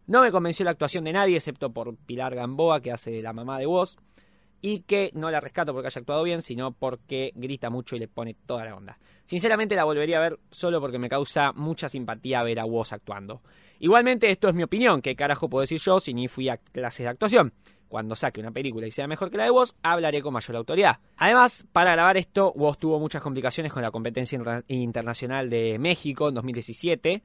[0.07, 3.59] No me convenció la actuación de nadie, excepto por Pilar Gamboa, que hace la mamá
[3.59, 3.97] de Woz
[4.61, 8.09] y que no la rescato porque haya actuado bien, sino porque grita mucho y le
[8.09, 8.99] pone toda la onda.
[9.25, 13.43] Sinceramente la volvería a ver solo porque me causa mucha simpatía ver a Woz actuando.
[13.79, 17.05] Igualmente esto es mi opinión, ¿qué carajo puedo decir yo si ni fui a clases
[17.05, 17.53] de actuación?
[17.89, 20.99] Cuando saque una película y sea mejor que la de Woz, hablaré con mayor autoridad.
[21.17, 26.35] Además, para grabar esto, Woz tuvo muchas complicaciones con la competencia internacional de México en
[26.35, 27.23] 2017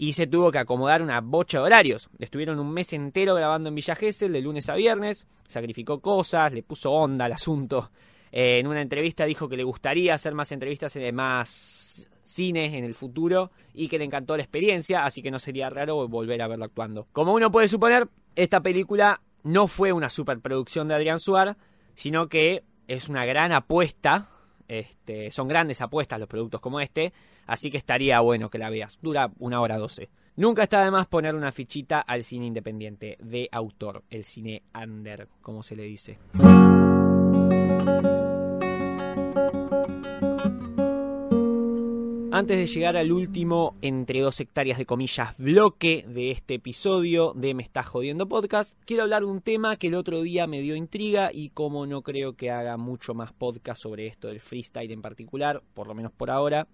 [0.00, 2.08] y se tuvo que acomodar una bocha de horarios.
[2.18, 6.62] Estuvieron un mes entero grabando en Villa Gesell de lunes a viernes, sacrificó cosas, le
[6.62, 7.90] puso onda al asunto.
[8.32, 12.84] Eh, en una entrevista dijo que le gustaría hacer más entrevistas de más cines en
[12.84, 16.48] el futuro y que le encantó la experiencia, así que no sería raro volver a
[16.48, 17.06] verlo actuando.
[17.12, 21.58] Como uno puede suponer, esta película no fue una superproducción de Adrián Suar,
[21.94, 24.30] sino que es una gran apuesta,
[24.70, 27.12] este, son grandes apuestas los productos como este,
[27.50, 28.96] Así que estaría bueno que la veas.
[29.02, 30.08] Dura una hora doce.
[30.36, 35.26] Nunca está de más poner una fichita al cine independiente, de autor, el cine under,
[35.42, 36.18] como se le dice.
[42.40, 47.52] Antes de llegar al último, entre dos hectáreas de comillas, bloque de este episodio de
[47.52, 50.74] Me Está Jodiendo Podcast, quiero hablar de un tema que el otro día me dio
[50.74, 55.02] intriga y como no creo que haga mucho más podcast sobre esto del freestyle en
[55.02, 56.66] particular, por lo menos por ahora,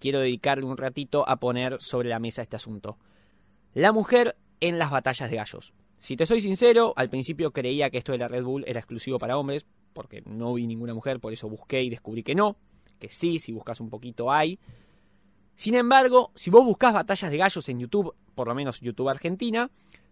[0.00, 2.98] quiero dedicarle un ratito a poner sobre la mesa este asunto.
[3.74, 5.72] La mujer en las batallas de gallos.
[6.00, 9.20] Si te soy sincero, al principio creía que esto de la Red Bull era exclusivo
[9.20, 12.56] para hombres, porque no vi ninguna mujer, por eso busqué y descubrí que no,
[12.98, 14.58] que sí, si buscas un poquito hay.
[15.62, 19.70] Sin embargo, si vos buscas batallas de gallos en YouTube, por lo menos YouTube Argentina,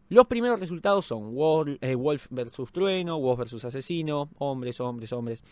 [0.08, 1.34] los primeros resultados son
[1.80, 5.42] eh, Wolf versus Trueno, Wolf versus Asesino, hombres, hombres, hombres.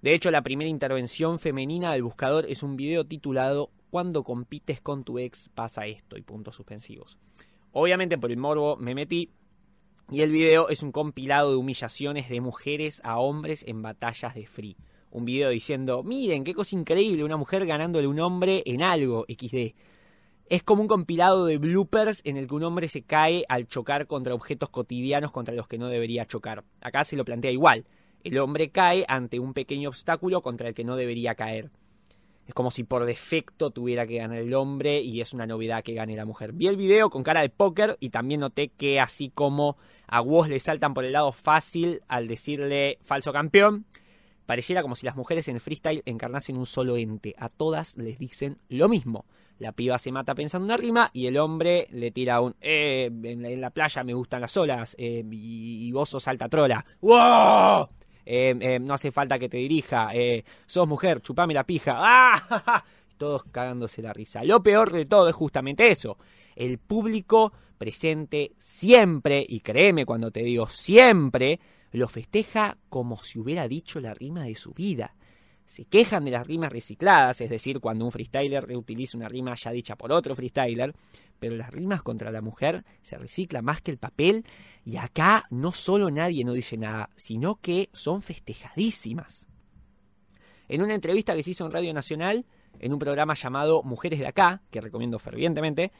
[0.00, 5.04] De hecho, la primera intervención femenina del buscador es un video titulado Cuando compites con
[5.04, 7.18] tu ex pasa esto y puntos suspensivos.
[7.72, 9.32] Obviamente por el morbo me metí
[10.10, 14.46] y el video es un compilado de humillaciones de mujeres a hombres en batallas de
[14.46, 14.78] free.
[15.10, 19.74] Un video diciendo, miren, qué cosa increíble, una mujer ganándole un hombre en algo, XD.
[20.48, 24.06] Es como un compilado de bloopers en el que un hombre se cae al chocar
[24.06, 26.64] contra objetos cotidianos contra los que no debería chocar.
[26.80, 27.84] Acá se lo plantea igual
[28.26, 31.70] el hombre cae ante un pequeño obstáculo contra el que no debería caer.
[32.48, 35.94] Es como si por defecto tuviera que ganar el hombre y es una novedad que
[35.94, 36.52] gane la mujer.
[36.52, 39.76] Vi el video con cara de póker y también noté que así como
[40.08, 43.84] a Woz le saltan por el lado fácil al decirle falso campeón,
[44.46, 47.34] pareciera como si las mujeres en freestyle encarnasen un solo ente.
[47.38, 49.26] A todas les dicen lo mismo.
[49.58, 53.60] La piba se mata pensando una rima y el hombre le tira un eh, en,
[53.60, 56.84] la, playa me gustan las olas eh, y, y vos sos alta trola.
[57.00, 57.88] ¡Wow!
[58.26, 62.84] eh, eh, no hace falta que te dirija, eh, sos mujer, chupame la pija, ¡ah!
[63.16, 64.44] Todos cagándose la risa.
[64.44, 66.18] Lo peor de todo es justamente eso.
[66.54, 71.60] El público presente siempre, y créeme cuando te digo siempre,
[71.92, 75.14] lo festeja como si hubiera dicho la rima de su vida.
[75.64, 79.72] Se quejan de las rimas recicladas, es decir, cuando un freestyler reutiliza una rima ya
[79.72, 80.94] dicha por otro freestyler,
[81.38, 84.44] pero las rimas contra la mujer se reciclan más que el papel
[84.84, 89.48] y acá no solo nadie no dice nada, sino que son festejadísimas.
[90.68, 92.46] En una entrevista que se hizo en Radio Nacional,
[92.78, 95.92] en un programa llamado Mujeres de Acá, que recomiendo fervientemente,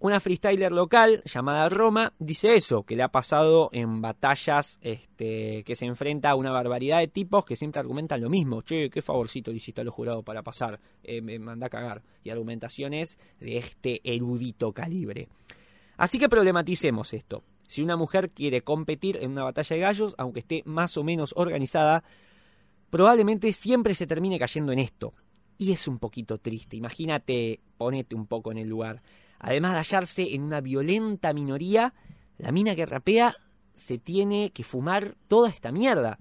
[0.00, 5.76] una freestyler local llamada Roma dice eso, que le ha pasado en batallas este, que
[5.76, 8.62] se enfrenta a una barbaridad de tipos que siempre argumentan lo mismo.
[8.62, 12.02] Che, qué favorcito le hiciste a los jurados para pasar, eh, me manda a cagar.
[12.24, 15.28] Y argumentaciones de este erudito calibre.
[15.98, 17.44] Así que problematicemos esto.
[17.68, 21.34] Si una mujer quiere competir en una batalla de gallos, aunque esté más o menos
[21.36, 22.04] organizada,
[22.88, 25.12] probablemente siempre se termine cayendo en esto.
[25.58, 26.78] Y es un poquito triste.
[26.78, 29.02] Imagínate, ponete un poco en el lugar.
[29.40, 31.94] Además de hallarse en una violenta minoría,
[32.38, 33.34] la mina que rapea
[33.74, 36.18] se tiene que fumar toda esta mierda.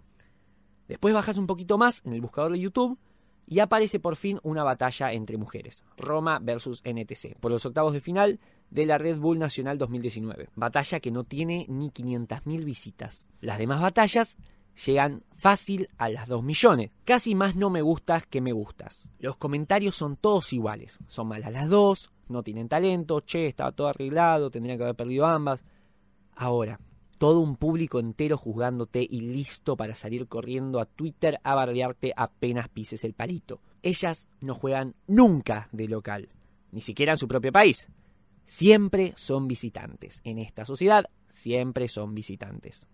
[0.88, 2.98] Después bajas un poquito más en el buscador de YouTube
[3.46, 8.02] y aparece por fin una batalla entre mujeres, Roma versus NTC, por los octavos de
[8.02, 10.50] final de la Red Bull Nacional 2019.
[10.56, 13.28] Batalla que no tiene ni 500.000 visitas.
[13.42, 14.38] Las demás batallas
[14.86, 16.92] llegan fácil a las 2 millones.
[17.06, 19.10] Casi más no me gustas que me gustas.
[19.20, 21.00] Los comentarios son todos iguales.
[21.08, 25.26] Son malas las dos, no tienen talento, che, estaba todo arreglado, tendrían que haber perdido
[25.26, 25.64] ambas.
[26.36, 26.80] Ahora,
[27.18, 32.70] todo un público entero juzgándote y listo para salir corriendo a Twitter a bardearte apenas
[32.70, 33.62] pises el palito.
[33.84, 36.30] Ellas no juegan nunca de local,
[36.72, 37.88] ni siquiera en su propio país.
[38.46, 40.22] Siempre son visitantes.
[40.24, 42.88] En esta sociedad, siempre son visitantes.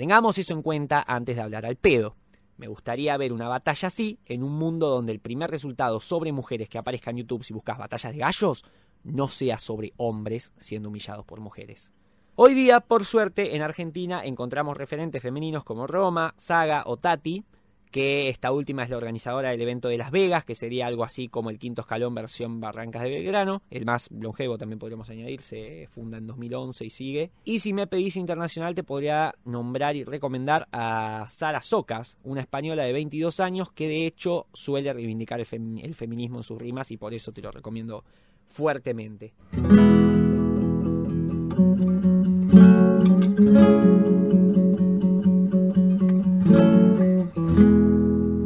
[0.00, 2.16] Tengamos eso en cuenta antes de hablar al pedo.
[2.56, 6.70] Me gustaría ver una batalla así en un mundo donde el primer resultado sobre mujeres
[6.70, 8.64] que aparezca en YouTube si buscas batallas de gallos
[9.04, 11.92] no sea sobre hombres siendo humillados por mujeres.
[12.34, 17.44] Hoy día, por suerte, en Argentina encontramos referentes femeninos como Roma, Saga o Tati,
[17.90, 21.28] que esta última es la organizadora del evento de Las Vegas, que sería algo así
[21.28, 25.88] como el quinto escalón versión Barrancas de Belgrano, el más longevo también podríamos añadir, se
[25.92, 27.30] funda en 2011 y sigue.
[27.44, 32.84] Y si me pedís internacional te podría nombrar y recomendar a Sara Socas, una española
[32.84, 36.96] de 22 años que de hecho suele reivindicar el, el feminismo en sus rimas y
[36.96, 38.04] por eso te lo recomiendo
[38.48, 39.32] fuertemente.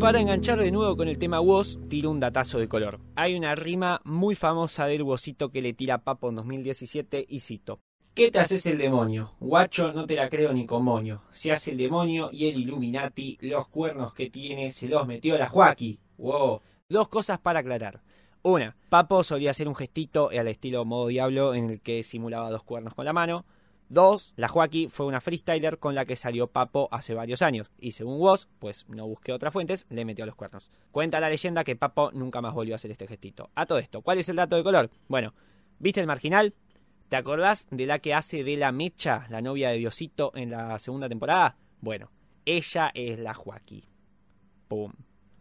[0.05, 3.01] Para enganchar de nuevo con el tema Woz, tiro un datazo de color.
[3.17, 7.41] Hay una rima muy famosa del Wozito que le tira a Papo en 2017 y
[7.41, 7.81] cito.
[8.13, 9.33] ¿Qué te haces el demonio?
[9.41, 11.23] Guacho, no te la creo ni con moño.
[11.31, 15.49] Se hace el demonio y el Illuminati, los cuernos que tiene se los metió la
[15.49, 15.99] Joaquí.
[16.19, 16.61] Wow.
[16.87, 18.03] Dos cosas para aclarar.
[18.43, 22.63] Una, Papo solía hacer un gestito al estilo modo diablo en el que simulaba dos
[22.63, 23.47] cuernos con la mano.
[23.89, 27.71] Dos, la Joaquí fue una freestyler con la que salió Papo hace varios años.
[27.79, 30.71] Y según vos, pues no busqué otras fuentes, le metió los cuernos.
[30.91, 33.51] Cuenta la leyenda que Papo nunca más volvió a hacer este gestito.
[33.55, 34.91] A todo esto, ¿cuál es el dato de color?
[35.09, 35.35] Bueno,
[35.79, 36.55] ¿viste el marginal?
[37.09, 40.79] ¿Te acordás de la que hace de la Mecha, la novia de Diosito, en la
[40.79, 41.57] segunda temporada?
[41.81, 42.11] Bueno,
[42.47, 43.85] ella es la Joaquí.
[44.67, 44.93] Pum.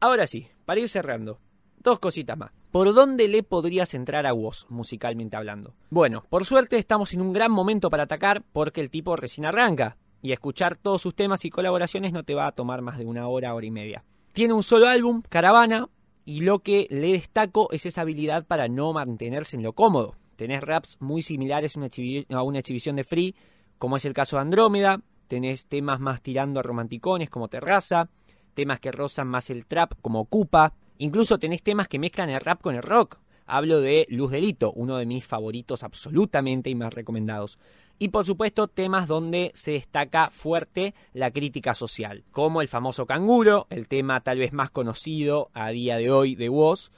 [0.02, 1.40] Ahora sí, para ir cerrando,
[1.78, 2.52] dos cositas más.
[2.74, 5.76] ¿Por dónde le podrías entrar a Woz, musicalmente hablando?
[5.92, 9.96] Bueno, por suerte estamos en un gran momento para atacar porque el tipo recién arranca.
[10.24, 13.28] Y escuchar todos sus temas y colaboraciones no te va a tomar más de una
[13.28, 14.04] hora, hora y media.
[14.32, 15.88] Tiene un solo álbum, Caravana,
[16.26, 20.16] y lo que le destaco es esa habilidad para no mantenerse en lo cómodo.
[20.36, 23.36] Tenés raps muy similares a una exhibición de Free,
[23.78, 25.00] como es el caso de Andrómeda.
[25.28, 28.10] Tenés temas más tirando a romanticones como Terraza.
[28.56, 30.74] Temas que rozan más el trap como Ocupa.
[30.98, 33.18] Incluso tenés temas que mezclan el rap con el rock.
[33.46, 37.58] Hablo de Luz Delito, uno de mis favoritos absolutamente y más recomendados.
[38.00, 43.68] Y por supuesto temas donde se destaca fuerte la crítica social, como el famoso Canguro,
[43.70, 46.92] el tema tal vez más conocido a día de hoy de Woz,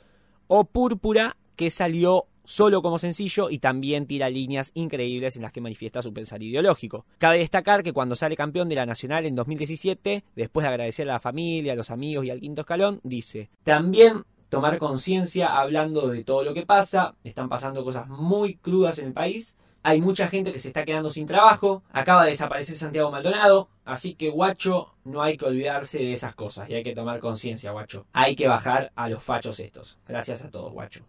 [0.48, 5.62] o Púrpura, que salió solo como sencillo y también tira líneas increíbles en las que
[5.62, 7.06] manifiesta su pensar ideológico.
[7.18, 11.14] Cabe destacar que cuando sale campeón de la Nacional en 2017, después de agradecer a
[11.14, 16.24] la familia, a los amigos y al quinto escalón, dice, también tomar conciencia hablando de
[16.24, 20.52] todo lo que pasa, están pasando cosas muy crudas en el país, hay mucha gente
[20.52, 25.22] que se está quedando sin trabajo, acaba de desaparecer Santiago Maldonado, así que guacho, no
[25.22, 28.08] hay que olvidarse de esas cosas y hay que tomar conciencia, guacho.
[28.12, 30.00] Hay que bajar a los fachos estos.
[30.08, 31.06] Gracias a todos, guacho.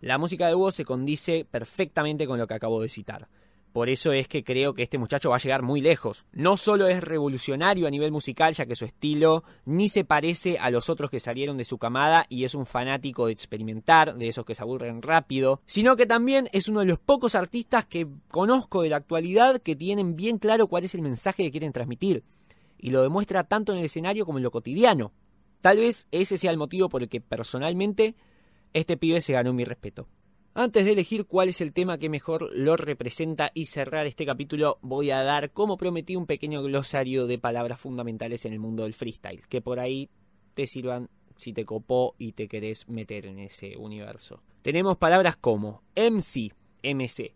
[0.00, 3.28] La música de Woz se condice perfectamente con lo que acabo de citar.
[3.72, 6.24] Por eso es que creo que este muchacho va a llegar muy lejos.
[6.32, 10.70] No solo es revolucionario a nivel musical, ya que su estilo ni se parece a
[10.70, 14.44] los otros que salieron de su camada y es un fanático de experimentar, de esos
[14.44, 18.82] que se aburren rápido, sino que también es uno de los pocos artistas que conozco
[18.82, 22.24] de la actualidad que tienen bien claro cuál es el mensaje que quieren transmitir.
[22.76, 25.12] Y lo demuestra tanto en el escenario como en lo cotidiano.
[25.60, 28.16] Tal vez ese sea el motivo por el que personalmente
[28.72, 30.08] este pibe se ganó mi respeto.
[30.52, 34.78] Antes de elegir cuál es el tema que mejor lo representa y cerrar este capítulo,
[34.82, 38.94] voy a dar, como prometí, un pequeño glosario de palabras fundamentales en el mundo del
[38.94, 40.10] freestyle, que por ahí
[40.54, 44.42] te sirvan si te copó y te querés meter en ese universo.
[44.62, 46.52] Tenemos palabras como MC,
[46.82, 47.32] MC,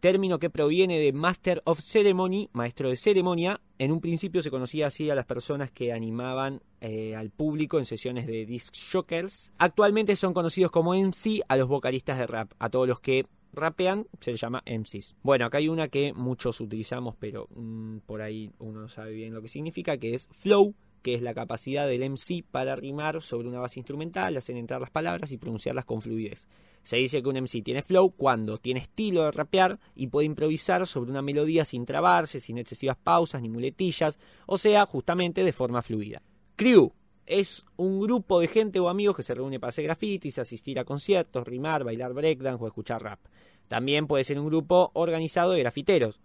[0.00, 3.60] término que proviene de Master of Ceremony, maestro de ceremonia.
[3.78, 7.84] En un principio se conocía así a las personas que animaban eh, al público en
[7.84, 9.52] sesiones de disc shockers.
[9.58, 14.06] Actualmente son conocidos como MC a los vocalistas de rap, a todos los que rapean
[14.20, 15.16] se les llama MCs.
[15.22, 19.34] Bueno, acá hay una que muchos utilizamos, pero mm, por ahí uno no sabe bien
[19.34, 23.48] lo que significa, que es flow, que es la capacidad del MC para rimar sobre
[23.48, 26.48] una base instrumental, hacer entrar las palabras y pronunciarlas con fluidez.
[26.88, 30.86] Se dice que un MC tiene flow cuando tiene estilo de rapear y puede improvisar
[30.86, 35.82] sobre una melodía sin trabarse, sin excesivas pausas ni muletillas, o sea, justamente de forma
[35.82, 36.22] fluida.
[36.56, 36.94] Crew
[37.26, 40.86] es un grupo de gente o amigos que se reúne para hacer grafitis, asistir a
[40.86, 43.20] conciertos, rimar, bailar breakdance o escuchar rap.
[43.68, 46.22] También puede ser un grupo organizado de grafiteros.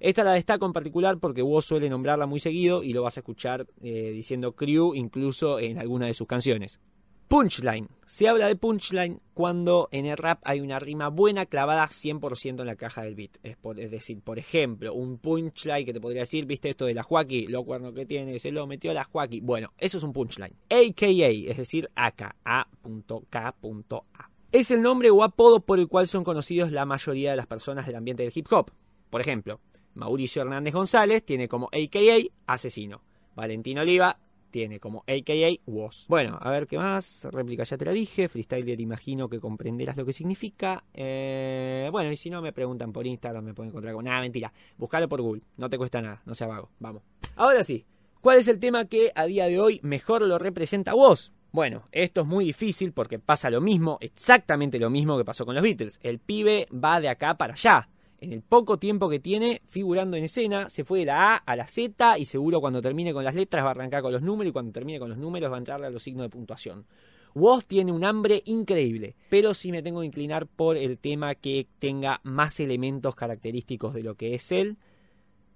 [0.00, 3.20] Esta la destaco en particular porque vos suele nombrarla muy seguido y lo vas a
[3.20, 6.80] escuchar eh, diciendo crew incluso en alguna de sus canciones.
[7.28, 7.88] Punchline.
[8.06, 12.66] Se habla de punchline cuando en el rap hay una rima buena clavada 100% en
[12.66, 13.38] la caja del beat.
[13.42, 17.48] Es, decir, por ejemplo, un punchline que te podría decir, viste esto de la Joaquí,
[17.48, 19.40] lo cuerno que tiene, se lo metió a la Joaquí.
[19.40, 20.54] Bueno, eso es un punchline.
[20.70, 24.30] AKA, es decir, AK, A.K.A.
[24.52, 27.86] Es el nombre o apodo por el cual son conocidos la mayoría de las personas
[27.86, 28.70] del ambiente del hip hop.
[29.10, 29.60] Por ejemplo,
[29.94, 33.02] Mauricio Hernández González tiene como AKA asesino.
[33.34, 34.20] Valentín Oliva
[34.56, 36.06] tiene como AKA was.
[36.08, 37.28] Bueno, a ver qué más.
[37.30, 38.26] Réplica ya te la dije.
[38.26, 40.82] Freestyler imagino que comprenderás lo que significa.
[40.94, 44.06] Eh, bueno, y si no me preguntan por Instagram, me pueden encontrar con...
[44.06, 44.50] Nada, mentira.
[44.78, 45.42] Buscalo por Google.
[45.58, 46.22] No te cuesta nada.
[46.24, 46.70] No sea vago.
[46.78, 47.02] Vamos.
[47.34, 47.84] Ahora sí.
[48.22, 51.34] ¿Cuál es el tema que a día de hoy mejor lo representa a vos?
[51.52, 55.54] Bueno, esto es muy difícil porque pasa lo mismo, exactamente lo mismo que pasó con
[55.54, 56.00] los Beatles.
[56.02, 57.88] El pibe va de acá para allá
[58.20, 61.56] en el poco tiempo que tiene figurando en escena, se fue de la A a
[61.56, 64.50] la Z y seguro cuando termine con las letras va a arrancar con los números
[64.50, 66.86] y cuando termine con los números va a entrarle a los signos de puntuación.
[67.34, 71.66] Woz tiene un hambre increíble, pero si me tengo que inclinar por el tema que
[71.78, 74.78] tenga más elementos característicos de lo que es él,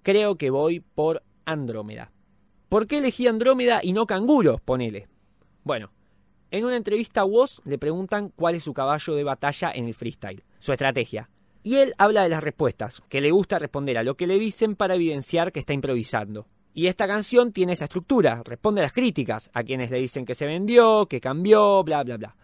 [0.03, 2.11] creo que voy por Andrómeda.
[2.69, 4.59] ¿Por qué elegí Andrómeda y no Canguro?
[4.63, 5.07] Ponele.
[5.63, 5.91] Bueno,
[6.51, 9.95] en una entrevista a Woz le preguntan cuál es su caballo de batalla en el
[9.95, 11.29] freestyle, su estrategia.
[11.63, 14.75] Y él habla de las respuestas, que le gusta responder a lo que le dicen
[14.75, 16.47] para evidenciar que está improvisando.
[16.73, 20.35] Y esta canción tiene esa estructura, responde a las críticas, a quienes le dicen que
[20.35, 22.35] se vendió, que cambió, bla, bla, bla.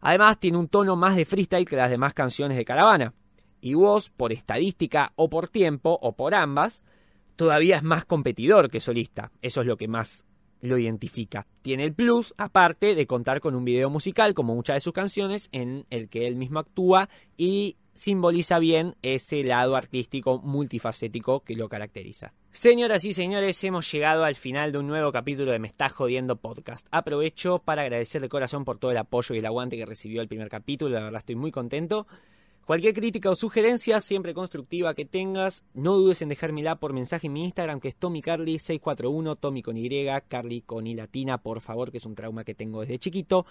[0.00, 3.14] Además tiene un tono más de freestyle que las demás canciones de Caravana.
[3.60, 6.82] Y vos, por estadística o por tiempo, o por ambas,
[7.36, 9.30] todavía es más competidor que solista.
[9.40, 10.24] Eso es lo que más
[10.60, 11.46] lo identifica.
[11.62, 15.48] Tiene el plus, aparte, de contar con un video musical, como muchas de sus canciones,
[15.52, 21.68] en el que él mismo actúa y simboliza bien ese lado artístico multifacético que lo
[21.68, 22.32] caracteriza.
[22.52, 26.36] Señoras y señores, hemos llegado al final de un nuevo capítulo de Me Estás Jodiendo
[26.36, 26.86] Podcast.
[26.90, 30.28] Aprovecho para agradecer de corazón por todo el apoyo y el aguante que recibió el
[30.28, 32.06] primer capítulo, la verdad estoy muy contento.
[32.64, 37.34] Cualquier crítica o sugerencia, siempre constructiva que tengas, no dudes en dejármela por mensaje en
[37.34, 41.98] mi Instagram, que es TommyCarly641, Tommy con Y, Carly con I latina, por favor, que
[41.98, 43.44] es un trauma que tengo desde chiquito.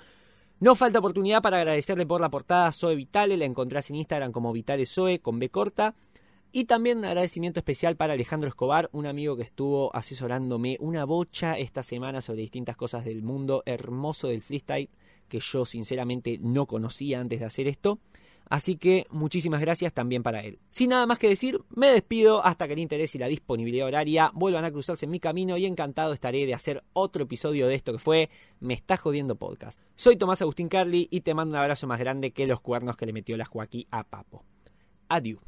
[0.64, 4.54] No falta oportunidad para agradecerle por la portada Zoe Vitale, la encontrás en Instagram como
[4.54, 5.94] Vitale Zoe con B corta.
[6.54, 11.58] Y también un agradecimiento especial para Alejandro Escobar, un amigo que estuvo asesorándome una bocha
[11.58, 14.90] esta semana sobre distintas cosas del mundo hermoso del freestyle
[15.28, 18.00] que yo sinceramente no conocía antes de hacer esto.
[18.50, 20.60] Así que muchísimas gracias también para él.
[20.70, 24.32] Sin nada más que decir, me despido hasta que el interés y la disponibilidad horaria
[24.34, 27.94] vuelvan a cruzarse en mi camino y encantado estaré de hacer otro episodio de esto
[27.94, 28.30] que fue
[28.60, 29.80] Me está jodiendo podcast.
[29.96, 33.06] Soy Tomás Agustín Carly y te mando un abrazo más grande que los cuernos que
[33.06, 34.44] le metió la Joaquí a Papo.
[35.10, 35.40] Adiós.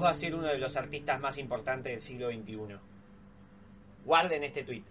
[0.00, 2.78] Vos va a ser uno de los artistas más importantes del siglo XXI.
[4.06, 4.82] Guarden este tweet.